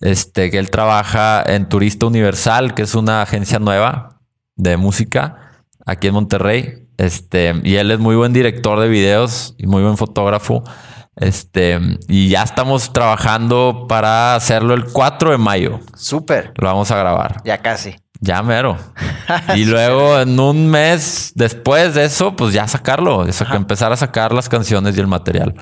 [0.00, 4.20] este, que él trabaja en Turista Universal, que es una agencia nueva
[4.56, 6.88] de música aquí en Monterrey.
[6.98, 10.62] Este, y él es muy buen director de videos y muy buen fotógrafo.
[11.16, 15.80] Este, y ya estamos trabajando para hacerlo el 4 de mayo.
[15.96, 16.52] Súper.
[16.56, 17.42] Lo vamos a grabar.
[17.44, 17.96] Ya casi.
[18.20, 18.76] Ya mero.
[19.56, 24.48] y luego en un mes después de eso, pues ya sacarlo, empezar a sacar las
[24.48, 25.54] canciones y el material.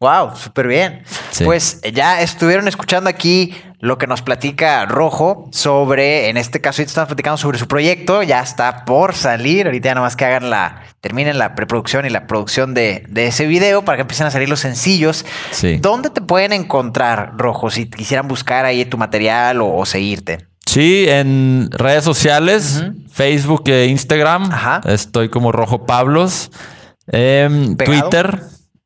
[0.00, 1.02] Wow, súper bien.
[1.44, 7.08] Pues ya estuvieron escuchando aquí lo que nos platica Rojo sobre, en este caso, estamos
[7.08, 11.38] platicando sobre su proyecto, ya está por salir, ahorita ya nomás que hagan la, terminen
[11.38, 15.26] la preproducción y la producción de, ese video para que empiecen a salir los sencillos.
[15.50, 15.76] Sí.
[15.82, 20.46] ¿Dónde te pueden encontrar, Rojo, si quisieran buscar ahí tu material o, seguirte?
[20.64, 24.50] Sí, en redes sociales, Facebook e Instagram,
[24.86, 26.50] estoy como Rojo Pablos,
[27.06, 28.40] em, Twitter.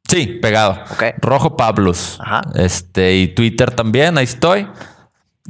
[0.09, 0.79] Sí, pegado.
[1.21, 2.19] Rojo Pablos.
[2.55, 4.67] Este, y Twitter también, ahí estoy.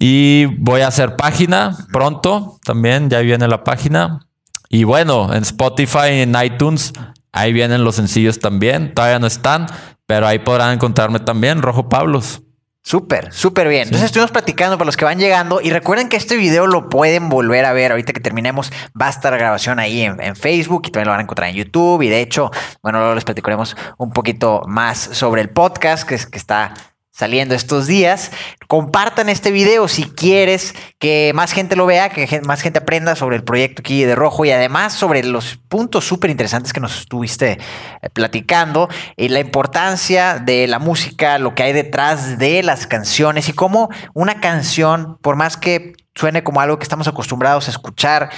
[0.01, 4.27] Y voy a hacer página pronto también, ya viene la página.
[4.69, 6.93] Y bueno, en Spotify en iTunes,
[7.33, 8.95] ahí vienen los sencillos también.
[8.95, 9.67] Todavía no están,
[10.07, 12.43] pero ahí podrán encontrarme también, Rojo Pablos.
[12.83, 13.83] Súper, súper bien.
[13.83, 17.29] Entonces estuvimos platicando para los que van llegando y recuerden que este video lo pueden
[17.29, 18.73] volver a ver ahorita que terminemos.
[19.01, 21.57] Va a estar la grabación ahí en, Facebook y también lo van a encontrar en
[21.57, 22.01] YouTube.
[22.03, 22.51] Y de hecho,
[22.83, 26.73] bueno, luego les platicaremos un poquito más sobre el podcast que, que está
[27.19, 28.31] saliendo estos días.
[28.69, 33.35] Compartan este video si quieres que más gente lo vea, que más gente aprenda sobre
[33.35, 37.59] el proyecto aquí de Rojo y además sobre los puntos súper interesantes que nos estuviste
[38.03, 43.49] eh, platicando y la importancia de la música, lo que hay detrás de las canciones
[43.49, 48.31] y cómo una canción, por más que suene como algo que estamos acostumbrados a escuchar,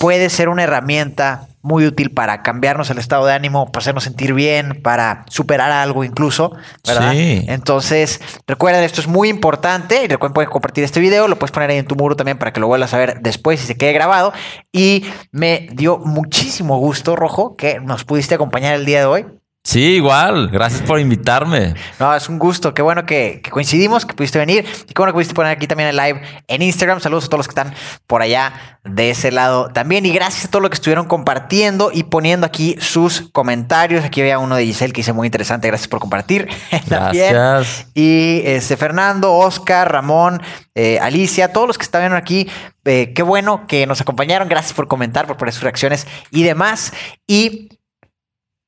[0.00, 4.34] puede ser una herramienta muy útil para cambiarnos el estado de ánimo, para hacernos sentir
[4.34, 6.52] bien, para superar algo incluso,
[6.86, 7.12] ¿verdad?
[7.12, 7.44] Sí.
[7.46, 11.70] Entonces, recuerden, esto es muy importante y recuerden pueden compartir este video, lo puedes poner
[11.70, 13.92] ahí en tu muro también para que lo vuelvas a ver después y se quede
[13.92, 14.32] grabado.
[14.72, 19.26] Y me dio muchísimo gusto, Rojo, que nos pudiste acompañar el día de hoy.
[19.64, 20.48] Sí, igual.
[20.48, 21.74] Gracias por invitarme.
[22.00, 22.74] No, es un gusto.
[22.74, 24.66] Qué bueno que, que, coincidimos, que pudiste venir.
[24.88, 26.98] Y qué bueno que pudiste poner aquí también el live en Instagram.
[26.98, 27.72] Saludos a todos los que están
[28.08, 30.04] por allá de ese lado también.
[30.04, 34.04] Y gracias a todos los que estuvieron compartiendo y poniendo aquí sus comentarios.
[34.04, 35.68] Aquí había uno de Giselle que dice muy interesante.
[35.68, 36.48] Gracias por compartir.
[36.88, 37.86] Gracias.
[37.94, 40.42] y este, Fernando, Oscar, Ramón,
[40.74, 42.48] eh, Alicia, todos los que estaban aquí.
[42.84, 44.48] Eh, qué bueno que nos acompañaron.
[44.48, 46.92] Gracias por comentar, por poner sus reacciones y demás.
[47.28, 47.68] Y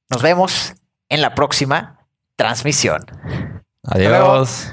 [0.09, 0.75] nos vemos
[1.15, 2.01] en la próxima
[2.37, 3.05] transmisión.
[3.85, 4.71] Adiós.